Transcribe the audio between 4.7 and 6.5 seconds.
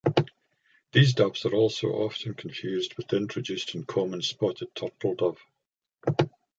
turtle dove.